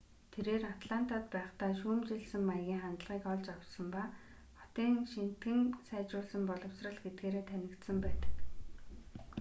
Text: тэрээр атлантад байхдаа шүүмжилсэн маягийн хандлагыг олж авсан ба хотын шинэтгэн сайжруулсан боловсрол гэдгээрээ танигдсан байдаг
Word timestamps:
тэрээр 0.33 0.63
атлантад 0.75 1.23
байхдаа 1.35 1.71
шүүмжилсэн 1.79 2.43
маягийн 2.49 2.83
хандлагыг 2.83 3.25
олж 3.33 3.45
авсан 3.55 3.87
ба 3.95 4.03
хотын 4.59 4.93
шинэтгэн 5.11 5.59
сайжруулсан 5.87 6.43
боловсрол 6.49 6.97
гэдгээрээ 7.03 7.43
танигдсан 7.49 7.97
байдаг 8.05 8.31